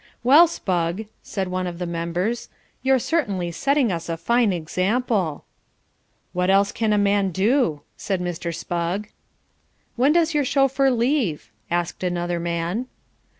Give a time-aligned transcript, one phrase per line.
[0.23, 2.49] "Well, Spugg," said one of the members
[2.81, 5.45] "you're certainly setting us a fine example."
[6.33, 8.51] "What else can a man do?" said Mr.
[8.51, 9.09] Spugg.
[9.97, 12.87] "When does your chauffeur leave?" asked another man.